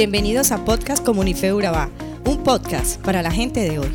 Bienvenidos 0.00 0.50
a 0.50 0.64
Podcast 0.64 1.04
Comunife 1.04 1.52
Urabá, 1.52 1.90
un 2.24 2.42
podcast 2.42 2.98
para 3.02 3.20
la 3.20 3.30
gente 3.30 3.60
de 3.60 3.80
hoy. 3.80 3.90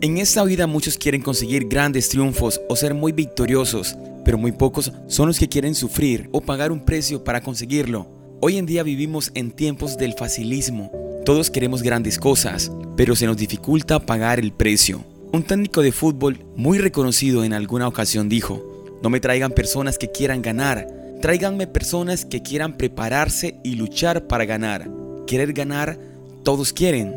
En 0.00 0.18
esta 0.18 0.44
vida 0.44 0.68
muchos 0.68 0.96
quieren 0.96 1.20
conseguir 1.20 1.66
grandes 1.66 2.10
triunfos 2.10 2.60
o 2.68 2.76
ser 2.76 2.94
muy 2.94 3.10
victoriosos, 3.10 3.98
pero 4.24 4.38
muy 4.38 4.52
pocos 4.52 4.92
son 5.08 5.26
los 5.26 5.40
que 5.40 5.48
quieren 5.48 5.74
sufrir 5.74 6.28
o 6.30 6.40
pagar 6.40 6.70
un 6.70 6.84
precio 6.84 7.24
para 7.24 7.40
conseguirlo. 7.40 8.06
Hoy 8.40 8.56
en 8.56 8.66
día 8.66 8.84
vivimos 8.84 9.32
en 9.34 9.50
tiempos 9.50 9.98
del 9.98 10.14
facilismo. 10.14 10.92
Todos 11.24 11.50
queremos 11.50 11.82
grandes 11.82 12.18
cosas, 12.18 12.70
pero 12.96 13.16
se 13.16 13.26
nos 13.26 13.36
dificulta 13.36 13.98
pagar 13.98 14.38
el 14.38 14.52
precio. 14.52 15.04
Un 15.32 15.42
técnico 15.42 15.82
de 15.82 15.90
fútbol 15.90 16.38
muy 16.54 16.78
reconocido 16.78 17.42
en 17.42 17.52
alguna 17.52 17.88
ocasión 17.88 18.28
dijo, 18.28 18.62
no 19.02 19.10
me 19.10 19.18
traigan 19.18 19.50
personas 19.50 19.98
que 19.98 20.12
quieran 20.12 20.40
ganar, 20.40 21.01
tráiganme 21.22 21.68
personas 21.68 22.24
que 22.24 22.42
quieran 22.42 22.76
prepararse 22.76 23.54
y 23.62 23.76
luchar 23.76 24.26
para 24.26 24.44
ganar. 24.44 24.90
Querer 25.24 25.52
ganar, 25.52 25.96
todos 26.42 26.72
quieren, 26.72 27.14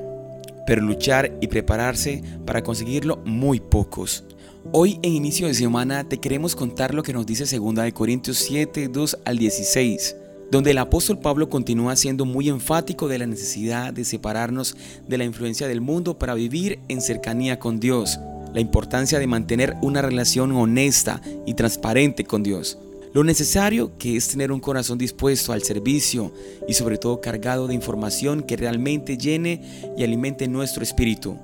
pero 0.67 0.83
luchar 0.83 1.35
y 1.41 1.47
prepararse 1.47 2.21
para 2.45 2.61
conseguirlo 2.61 3.17
muy 3.25 3.59
pocos. 3.59 4.23
Hoy 4.71 4.99
en 5.01 5.13
inicio 5.13 5.47
de 5.47 5.55
semana 5.55 6.03
te 6.07 6.19
queremos 6.19 6.55
contar 6.55 6.93
lo 6.93 7.01
que 7.01 7.13
nos 7.13 7.25
dice 7.25 7.45
2 7.57 7.91
Corintios 7.93 8.37
7, 8.37 8.89
2 8.89 9.17
al 9.25 9.37
16 9.37 10.17
donde 10.51 10.69
el 10.69 10.77
apóstol 10.77 11.17
Pablo 11.17 11.49
continúa 11.49 11.95
siendo 11.95 12.23
muy 12.23 12.49
enfático 12.49 13.07
de 13.07 13.17
la 13.17 13.25
necesidad 13.25 13.91
de 13.91 14.05
separarnos 14.05 14.77
de 15.07 15.17
la 15.17 15.25
influencia 15.25 15.67
del 15.67 15.81
mundo 15.81 16.19
para 16.19 16.35
vivir 16.35 16.77
en 16.87 17.01
cercanía 17.01 17.57
con 17.57 17.79
Dios, 17.79 18.19
la 18.53 18.61
importancia 18.61 19.17
de 19.17 19.25
mantener 19.25 19.75
una 19.81 20.03
relación 20.03 20.51
honesta 20.51 21.19
y 21.47 21.55
transparente 21.55 22.25
con 22.25 22.43
Dios, 22.43 22.77
lo 23.15 23.23
necesario 23.23 23.97
que 23.97 24.17
es 24.17 24.27
tener 24.27 24.51
un 24.51 24.59
corazón 24.59 24.97
dispuesto 24.97 25.53
al 25.53 25.63
servicio 25.63 26.33
y 26.67 26.73
sobre 26.73 26.97
todo 26.97 27.21
cargado 27.21 27.65
de 27.65 27.73
información 27.73 28.43
que 28.43 28.57
realmente 28.57 29.17
llene 29.17 29.61
y 29.97 30.03
alimente 30.03 30.49
nuestro 30.49 30.83
espíritu, 30.83 31.37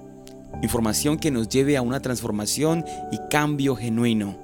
información 0.61 1.17
que 1.17 1.31
nos 1.31 1.47
lleve 1.47 1.77
a 1.77 1.81
una 1.81 2.01
transformación 2.01 2.83
y 3.13 3.19
cambio 3.29 3.77
genuino. 3.77 4.37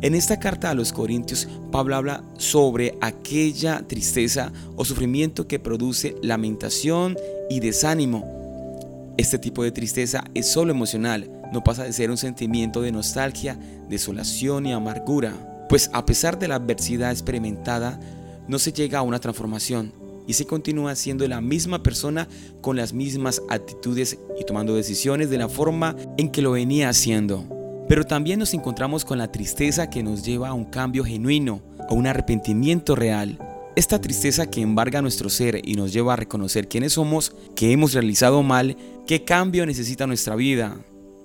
En 0.00 0.14
esta 0.14 0.38
carta 0.38 0.70
a 0.70 0.74
los 0.74 0.92
Corintios, 0.92 1.48
Pablo 1.72 1.96
habla 1.96 2.22
sobre 2.38 2.96
aquella 3.00 3.82
tristeza 3.84 4.52
o 4.76 4.84
sufrimiento 4.84 5.48
que 5.48 5.58
produce 5.58 6.14
lamentación 6.22 7.16
y 7.50 7.58
desánimo. 7.58 9.12
Este 9.16 9.40
tipo 9.40 9.64
de 9.64 9.72
tristeza 9.72 10.22
es 10.34 10.52
solo 10.52 10.70
emocional, 10.70 11.28
no 11.52 11.64
pasa 11.64 11.82
de 11.82 11.92
ser 11.92 12.12
un 12.12 12.16
sentimiento 12.16 12.80
de 12.80 12.92
nostalgia, 12.92 13.58
desolación 13.88 14.66
y 14.66 14.72
amargura, 14.72 15.50
pues 15.74 15.90
a 15.92 16.06
pesar 16.06 16.38
de 16.38 16.46
la 16.46 16.54
adversidad 16.54 17.10
experimentada, 17.10 17.98
no 18.46 18.60
se 18.60 18.72
llega 18.72 19.00
a 19.00 19.02
una 19.02 19.18
transformación 19.18 19.92
y 20.24 20.34
se 20.34 20.46
continúa 20.46 20.94
siendo 20.94 21.26
la 21.26 21.40
misma 21.40 21.82
persona 21.82 22.28
con 22.60 22.76
las 22.76 22.92
mismas 22.92 23.42
actitudes 23.48 24.16
y 24.40 24.44
tomando 24.44 24.76
decisiones 24.76 25.30
de 25.30 25.38
la 25.38 25.48
forma 25.48 25.96
en 26.16 26.30
que 26.30 26.42
lo 26.42 26.52
venía 26.52 26.90
haciendo. 26.90 27.44
Pero 27.88 28.04
también 28.04 28.38
nos 28.38 28.54
encontramos 28.54 29.04
con 29.04 29.18
la 29.18 29.32
tristeza 29.32 29.90
que 29.90 30.04
nos 30.04 30.24
lleva 30.24 30.50
a 30.50 30.54
un 30.54 30.66
cambio 30.66 31.02
genuino, 31.02 31.60
a 31.90 31.92
un 31.92 32.06
arrepentimiento 32.06 32.94
real. 32.94 33.40
Esta 33.74 34.00
tristeza 34.00 34.46
que 34.46 34.60
embarga 34.60 35.02
nuestro 35.02 35.28
ser 35.28 35.60
y 35.64 35.74
nos 35.74 35.92
lleva 35.92 36.12
a 36.12 36.16
reconocer 36.18 36.68
quiénes 36.68 36.92
somos, 36.92 37.34
que 37.56 37.72
hemos 37.72 37.94
realizado 37.94 38.44
mal, 38.44 38.76
qué 39.08 39.24
cambio 39.24 39.66
necesita 39.66 40.06
nuestra 40.06 40.36
vida 40.36 40.76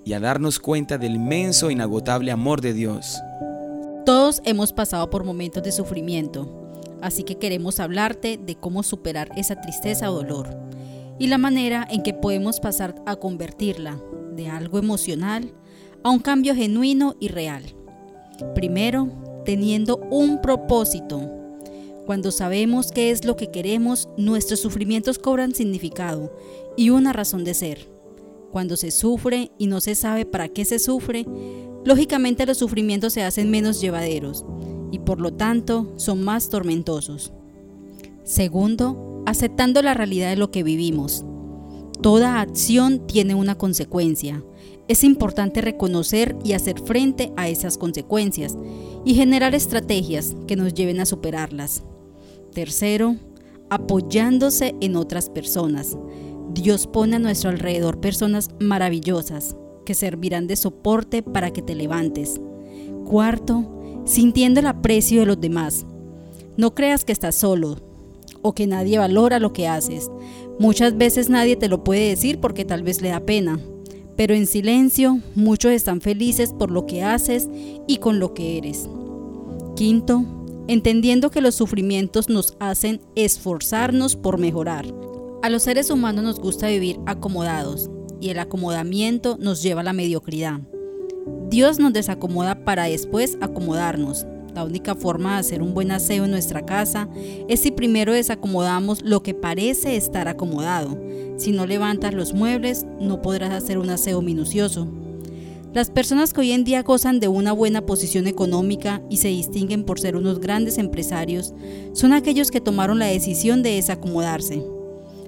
y 0.04 0.12
a 0.14 0.18
darnos 0.18 0.58
cuenta 0.58 0.98
del 0.98 1.14
inmenso 1.14 1.68
e 1.68 1.72
inagotable 1.74 2.32
amor 2.32 2.60
de 2.60 2.72
Dios. 2.72 3.20
Todos 4.10 4.42
hemos 4.44 4.72
pasado 4.72 5.08
por 5.08 5.22
momentos 5.22 5.62
de 5.62 5.70
sufrimiento, 5.70 6.48
así 7.00 7.22
que 7.22 7.38
queremos 7.38 7.78
hablarte 7.78 8.40
de 8.44 8.56
cómo 8.56 8.82
superar 8.82 9.30
esa 9.36 9.60
tristeza 9.60 10.10
o 10.10 10.16
dolor 10.16 10.48
y 11.20 11.28
la 11.28 11.38
manera 11.38 11.86
en 11.88 12.02
que 12.02 12.12
podemos 12.12 12.58
pasar 12.58 12.96
a 13.06 13.14
convertirla 13.14 14.02
de 14.34 14.48
algo 14.48 14.80
emocional 14.80 15.54
a 16.02 16.10
un 16.10 16.18
cambio 16.18 16.56
genuino 16.56 17.14
y 17.20 17.28
real. 17.28 17.62
Primero, 18.52 19.12
teniendo 19.44 19.98
un 20.10 20.42
propósito. 20.42 21.22
Cuando 22.04 22.32
sabemos 22.32 22.90
qué 22.90 23.12
es 23.12 23.24
lo 23.24 23.36
que 23.36 23.52
queremos, 23.52 24.08
nuestros 24.16 24.58
sufrimientos 24.58 25.20
cobran 25.20 25.54
significado 25.54 26.34
y 26.76 26.90
una 26.90 27.12
razón 27.12 27.44
de 27.44 27.54
ser. 27.54 27.88
Cuando 28.50 28.76
se 28.76 28.90
sufre 28.90 29.52
y 29.56 29.68
no 29.68 29.80
se 29.80 29.94
sabe 29.94 30.26
para 30.26 30.48
qué 30.48 30.64
se 30.64 30.80
sufre, 30.80 31.26
lógicamente 31.84 32.46
los 32.46 32.58
sufrimientos 32.58 33.12
se 33.12 33.22
hacen 33.22 33.50
menos 33.50 33.80
llevaderos 33.80 34.44
y 34.92 34.98
por 35.00 35.20
lo 35.20 35.32
tanto 35.32 35.92
son 35.96 36.22
más 36.22 36.48
tormentosos. 36.48 37.32
Segundo, 38.24 39.22
aceptando 39.26 39.82
la 39.82 39.94
realidad 39.94 40.30
de 40.30 40.36
lo 40.36 40.50
que 40.50 40.62
vivimos. 40.62 41.24
Toda 42.02 42.40
acción 42.40 43.06
tiene 43.06 43.34
una 43.34 43.56
consecuencia 43.56 44.42
es 44.90 45.04
importante 45.04 45.60
reconocer 45.60 46.36
y 46.42 46.54
hacer 46.54 46.80
frente 46.80 47.32
a 47.36 47.48
esas 47.48 47.78
consecuencias 47.78 48.58
y 49.04 49.14
generar 49.14 49.54
estrategias 49.54 50.34
que 50.48 50.56
nos 50.56 50.74
lleven 50.74 50.98
a 50.98 51.06
superarlas. 51.06 51.84
Tercero, 52.52 53.14
apoyándose 53.70 54.74
en 54.80 54.96
otras 54.96 55.30
personas. 55.30 55.96
Dios 56.52 56.88
pone 56.88 57.14
a 57.14 57.18
nuestro 57.20 57.50
alrededor 57.50 58.00
personas 58.00 58.48
maravillosas 58.58 59.54
que 59.90 59.94
servirán 59.96 60.46
de 60.46 60.54
soporte 60.54 61.20
para 61.20 61.50
que 61.50 61.62
te 61.62 61.74
levantes. 61.74 62.40
Cuarto, 63.04 63.64
sintiendo 64.04 64.60
el 64.60 64.68
aprecio 64.68 65.18
de 65.18 65.26
los 65.26 65.40
demás. 65.40 65.84
No 66.56 66.76
creas 66.76 67.04
que 67.04 67.10
estás 67.10 67.34
solo 67.34 67.78
o 68.40 68.54
que 68.54 68.68
nadie 68.68 68.98
valora 68.98 69.40
lo 69.40 69.52
que 69.52 69.66
haces. 69.66 70.08
Muchas 70.60 70.96
veces 70.96 71.28
nadie 71.28 71.56
te 71.56 71.68
lo 71.68 71.82
puede 71.82 72.08
decir 72.08 72.38
porque 72.38 72.64
tal 72.64 72.84
vez 72.84 73.02
le 73.02 73.08
da 73.08 73.18
pena 73.18 73.58
pero 74.16 74.34
en 74.34 74.46
silencio 74.46 75.18
muchos 75.34 75.72
están 75.72 76.02
felices 76.02 76.52
por 76.52 76.70
lo 76.70 76.84
que 76.84 77.02
haces 77.02 77.48
y 77.88 77.96
con 77.96 78.20
lo 78.20 78.34
que 78.34 78.58
eres. 78.58 78.86
Quinto, 79.74 80.24
entendiendo 80.68 81.30
que 81.30 81.40
los 81.40 81.54
sufrimientos 81.56 82.28
nos 82.28 82.54
hacen 82.60 83.00
esforzarnos 83.16 84.14
por 84.14 84.38
mejorar. 84.38 84.84
A 85.42 85.48
los 85.48 85.62
seres 85.62 85.90
humanos 85.90 86.22
nos 86.22 86.38
gusta 86.38 86.68
vivir 86.68 87.00
acomodados 87.06 87.90
y 88.20 88.30
el 88.30 88.38
acomodamiento 88.38 89.36
nos 89.38 89.62
lleva 89.62 89.80
a 89.80 89.84
la 89.84 89.92
mediocridad. 89.92 90.60
Dios 91.48 91.78
nos 91.78 91.92
desacomoda 91.92 92.64
para 92.64 92.84
después 92.84 93.38
acomodarnos. 93.40 94.26
La 94.54 94.64
única 94.64 94.94
forma 94.94 95.34
de 95.34 95.40
hacer 95.40 95.62
un 95.62 95.74
buen 95.74 95.92
aseo 95.92 96.24
en 96.24 96.32
nuestra 96.32 96.66
casa 96.66 97.08
es 97.48 97.60
si 97.60 97.70
primero 97.70 98.12
desacomodamos 98.12 99.02
lo 99.02 99.22
que 99.22 99.32
parece 99.32 99.96
estar 99.96 100.26
acomodado 100.26 100.98
si 101.40 101.52
no 101.52 101.64
levantas 101.64 102.12
los 102.12 102.34
muebles, 102.34 102.84
no 103.00 103.22
podrás 103.22 103.50
hacer 103.52 103.78
un 103.78 103.88
aseo 103.88 104.20
minucioso. 104.20 104.86
Las 105.72 105.90
personas 105.90 106.34
que 106.34 106.42
hoy 106.42 106.52
en 106.52 106.64
día 106.64 106.82
gozan 106.82 107.18
de 107.18 107.28
una 107.28 107.52
buena 107.52 107.86
posición 107.86 108.26
económica 108.26 109.00
y 109.08 109.16
se 109.16 109.28
distinguen 109.28 109.84
por 109.84 109.98
ser 109.98 110.16
unos 110.16 110.38
grandes 110.38 110.76
empresarios 110.76 111.54
son 111.94 112.12
aquellos 112.12 112.50
que 112.50 112.60
tomaron 112.60 112.98
la 112.98 113.06
decisión 113.06 113.62
de 113.62 113.70
desacomodarse. 113.76 114.62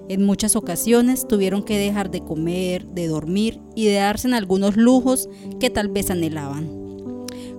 En 0.09 0.25
muchas 0.25 0.57
ocasiones 0.57 1.27
tuvieron 1.29 1.63
que 1.63 1.79
dejar 1.79 2.11
de 2.11 2.23
comer, 2.23 2.87
de 2.89 3.07
dormir 3.07 3.61
y 3.75 3.87
de 3.87 3.95
darse 3.95 4.29
en 4.29 4.35
algunos 4.35 4.77
lujos 4.77 5.29
que 5.61 5.71
tal 5.71 5.89
vez 5.89 6.11
anhelaban. 6.11 6.69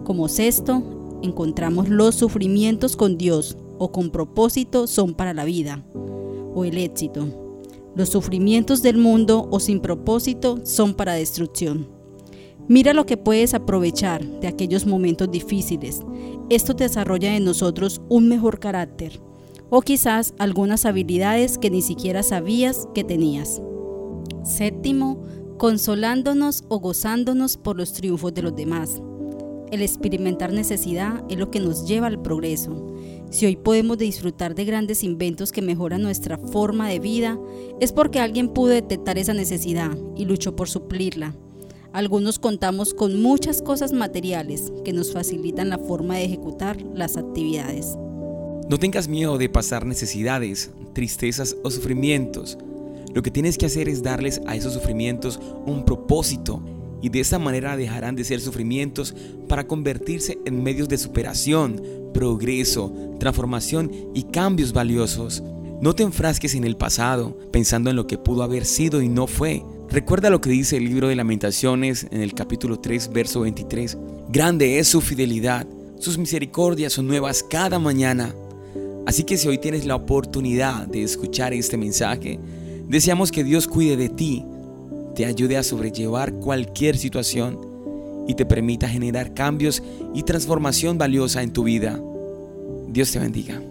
Como 0.03 0.27
sexto, 0.27 1.19
encontramos 1.23 1.89
los 1.89 2.15
sufrimientos 2.15 2.95
con 2.97 3.17
Dios 3.17 3.57
o 3.79 3.91
con 3.91 4.11
propósito 4.11 4.87
son 4.87 5.13
para 5.13 5.33
la 5.33 5.45
vida 5.45 5.83
o 6.53 6.65
el 6.65 6.77
éxito. 6.77 7.27
Los 7.95 8.09
sufrimientos 8.09 8.81
del 8.81 8.97
mundo 8.97 9.47
o 9.49 9.59
sin 9.59 9.79
propósito 9.79 10.59
son 10.65 10.93
para 10.93 11.13
destrucción. 11.13 11.87
Mira 12.67 12.93
lo 12.93 13.05
que 13.05 13.17
puedes 13.17 13.53
aprovechar 13.53 14.25
de 14.39 14.47
aquellos 14.47 14.85
momentos 14.85 15.29
difíciles. 15.31 16.01
Esto 16.49 16.73
desarrolla 16.73 17.35
en 17.35 17.45
nosotros 17.45 18.01
un 18.09 18.27
mejor 18.27 18.59
carácter 18.59 19.19
o 19.69 19.81
quizás 19.81 20.33
algunas 20.37 20.85
habilidades 20.85 21.57
que 21.57 21.69
ni 21.69 21.81
siquiera 21.81 22.23
sabías 22.23 22.87
que 22.93 23.03
tenías. 23.03 23.61
Séptimo, 24.43 25.23
consolándonos 25.57 26.63
o 26.67 26.79
gozándonos 26.79 27.57
por 27.57 27.77
los 27.77 27.93
triunfos 27.93 28.33
de 28.33 28.41
los 28.41 28.55
demás. 28.55 29.01
El 29.71 29.81
experimentar 29.81 30.53
necesidad 30.53 31.23
es 31.29 31.37
lo 31.37 31.49
que 31.49 31.59
nos 31.59 31.87
lleva 31.87 32.07
al 32.07 32.21
progreso. 32.21 32.93
Si 33.31 33.47
hoy 33.47 33.55
podemos 33.55 33.97
disfrutar 33.97 34.53
de 34.53 34.65
grandes 34.65 35.03
inventos 35.03 35.51
que 35.51 35.63
mejoran 35.63 36.03
nuestra 36.03 36.37
forma 36.37 36.89
de 36.89 36.99
vida, 36.99 37.39
es 37.79 37.91
porque 37.91 38.19
alguien 38.19 38.49
pudo 38.49 38.69
detectar 38.69 39.17
esa 39.17 39.33
necesidad 39.33 39.97
y 40.15 40.25
luchó 40.25 40.55
por 40.55 40.69
suplirla. 40.69 41.33
Algunos 41.93 42.37
contamos 42.37 42.93
con 42.93 43.21
muchas 43.21 43.61
cosas 43.61 43.93
materiales 43.93 44.71
que 44.83 44.93
nos 44.93 45.11
facilitan 45.11 45.69
la 45.69 45.79
forma 45.79 46.17
de 46.17 46.25
ejecutar 46.25 46.81
las 46.93 47.17
actividades. 47.17 47.97
No 48.69 48.79
tengas 48.79 49.07
miedo 49.07 49.37
de 49.37 49.49
pasar 49.49 49.85
necesidades, 49.85 50.71
tristezas 50.93 51.57
o 51.63 51.69
sufrimientos. 51.69 52.57
Lo 53.13 53.21
que 53.21 53.31
tienes 53.31 53.57
que 53.57 53.65
hacer 53.65 53.89
es 53.89 54.01
darles 54.01 54.41
a 54.47 54.55
esos 54.55 54.73
sufrimientos 54.73 55.39
un 55.65 55.83
propósito 55.85 56.63
y 57.01 57.09
de 57.09 57.19
esta 57.19 57.37
manera 57.37 57.75
dejarán 57.75 58.15
de 58.15 58.23
ser 58.23 58.39
sufrimientos 58.39 59.13
para 59.49 59.67
convertirse 59.67 60.39
en 60.45 60.63
medios 60.63 60.87
de 60.87 60.97
superación, 60.97 61.81
progreso, 62.13 62.93
transformación 63.19 63.91
y 64.13 64.23
cambios 64.23 64.71
valiosos. 64.71 65.43
No 65.81 65.93
te 65.93 66.03
enfrasques 66.03 66.55
en 66.55 66.63
el 66.63 66.77
pasado, 66.77 67.37
pensando 67.51 67.89
en 67.89 67.97
lo 67.97 68.07
que 68.07 68.17
pudo 68.17 68.43
haber 68.43 68.63
sido 68.63 69.01
y 69.01 69.09
no 69.09 69.27
fue. 69.27 69.61
Recuerda 69.89 70.29
lo 70.29 70.39
que 70.39 70.49
dice 70.49 70.77
el 70.77 70.85
libro 70.85 71.09
de 71.09 71.17
lamentaciones 71.17 72.07
en 72.09 72.21
el 72.21 72.33
capítulo 72.33 72.79
3, 72.79 73.11
verso 73.11 73.41
23. 73.41 73.97
Grande 74.29 74.79
es 74.79 74.87
su 74.87 75.01
fidelidad, 75.01 75.67
sus 75.99 76.17
misericordias 76.17 76.93
son 76.93 77.07
nuevas 77.07 77.43
cada 77.43 77.79
mañana. 77.79 78.33
Así 79.05 79.23
que 79.23 79.37
si 79.37 79.47
hoy 79.47 79.57
tienes 79.57 79.85
la 79.85 79.95
oportunidad 79.95 80.87
de 80.87 81.03
escuchar 81.03 81.53
este 81.53 81.77
mensaje, 81.77 82.39
deseamos 82.87 83.31
que 83.31 83.43
Dios 83.43 83.67
cuide 83.67 83.97
de 83.97 84.09
ti, 84.09 84.45
te 85.15 85.25
ayude 85.25 85.57
a 85.57 85.63
sobrellevar 85.63 86.33
cualquier 86.33 86.97
situación 86.97 87.59
y 88.27 88.35
te 88.35 88.45
permita 88.45 88.87
generar 88.87 89.33
cambios 89.33 89.83
y 90.13 90.23
transformación 90.23 90.97
valiosa 90.97 91.43
en 91.43 91.51
tu 91.51 91.63
vida. 91.63 91.99
Dios 92.87 93.11
te 93.11 93.19
bendiga. 93.19 93.61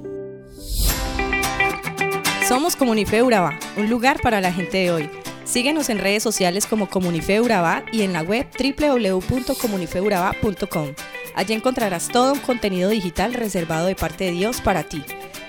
Somos 2.46 2.76
Comunife 2.76 3.22
Urabá, 3.22 3.58
un 3.78 3.88
lugar 3.88 4.20
para 4.20 4.38
la 4.40 4.52
gente 4.52 4.76
de 4.78 4.90
hoy. 4.90 5.08
Síguenos 5.44 5.88
en 5.88 5.98
redes 5.98 6.22
sociales 6.22 6.66
como 6.66 6.88
Comunife 6.88 7.40
Urabá 7.40 7.84
y 7.92 8.02
en 8.02 8.12
la 8.12 8.22
web 8.22 8.46
www.comunifeurabá.com. 8.58 10.88
Allí 11.34 11.54
encontrarás 11.54 12.08
todo 12.08 12.34
un 12.34 12.40
contenido 12.40 12.90
digital 12.90 13.32
reservado 13.34 13.86
de 13.86 13.94
parte 13.94 14.24
de 14.24 14.32
Dios 14.32 14.60
para 14.60 14.82
ti. 14.82 15.04